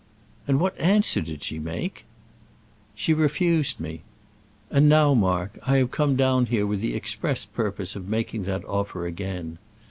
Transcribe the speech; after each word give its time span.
"And 0.47 0.59
what 0.59 0.75
answer 0.79 1.21
did 1.21 1.43
she 1.43 1.59
make?" 1.59 2.05
"She 2.95 3.13
refused 3.13 3.79
me. 3.79 4.01
And 4.71 4.89
now, 4.89 5.13
Mark, 5.13 5.59
I 5.67 5.77
have 5.77 5.91
come 5.91 6.15
down 6.15 6.47
here 6.47 6.65
with 6.65 6.81
the 6.81 6.95
express 6.95 7.45
purpose 7.45 7.95
of 7.95 8.07
making 8.09 8.45
that 8.45 8.65
offer 8.65 9.05
again. 9.05 9.59